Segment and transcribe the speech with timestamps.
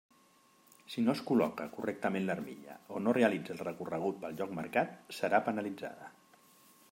[0.93, 5.43] Si no es col·loca correctament l'armilla o no realitza el recorregut pel lloc marcat, serà
[5.51, 6.11] penalitzada.